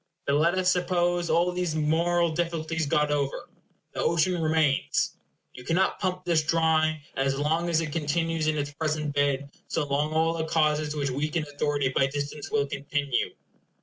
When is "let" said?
0.33-0.55